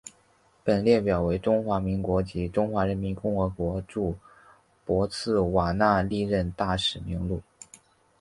[0.63, 4.15] 本列表为中华民国及中华人民共和国驻
[4.83, 7.39] 博茨瓦纳历任大使名录。